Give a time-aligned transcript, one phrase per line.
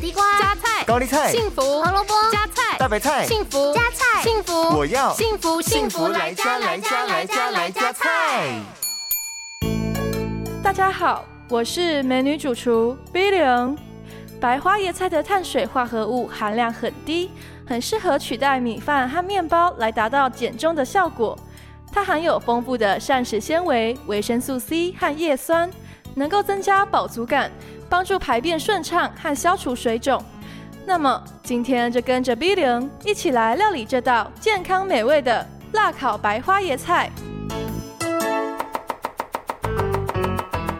[0.00, 8.58] 地瓜、加菜、高丽菜、幸福、胡萝卜、加菜、大白菜、幸福、加菜、幸福，我要幸福幸福来加来加来加来加菜。
[10.62, 13.76] 大家好，我是美女主厨 Billion。
[14.40, 17.30] 白花椰菜的碳水化合物含量很低，
[17.66, 21.38] 很适合取代米饭和面包来达到减重的效果。
[21.92, 25.70] 它含有丰富的膳食纤维、维生素 C 和叶酸，
[26.14, 27.50] 能够增加饱足感，
[27.90, 30.24] 帮助排便顺畅和消除水肿。
[30.86, 37.10] 那么今天就跟着 B 零一起来料理这道健康美味的辣烤白花椰菜。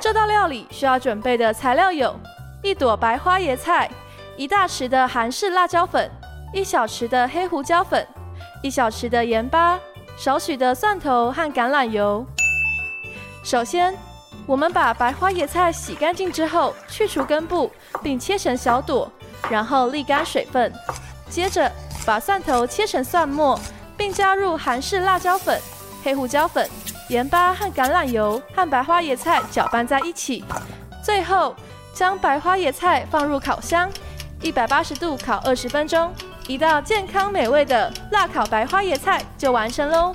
[0.00, 2.18] 这道料理需要准备的材料有：
[2.62, 3.88] 一朵白花椰菜，
[4.36, 6.10] 一大匙的韩式辣椒粉，
[6.52, 8.06] 一小匙的黑胡椒粉，
[8.62, 9.78] 一小匙的盐巴。
[10.16, 12.24] 少许的蒜头和橄榄油。
[13.42, 13.92] 首先，
[14.46, 17.70] 我们把白花椰菜洗干净之后，去除根部，
[18.02, 19.10] 并切成小朵，
[19.50, 20.72] 然后沥干水分。
[21.30, 21.70] 接着，
[22.04, 23.58] 把蒜头切成蒜末，
[23.96, 25.58] 并加入韩式辣椒粉、
[26.02, 26.68] 黑胡椒粉、
[27.08, 30.44] 盐巴和橄榄油，和白花椰菜搅拌在一起。
[31.02, 31.54] 最后，
[31.94, 33.90] 将白花椰菜放入烤箱，
[34.42, 36.12] 一百八十度烤二十分钟。
[36.46, 40.14] 一道健康美味的辣烤白花椰菜就完成喽！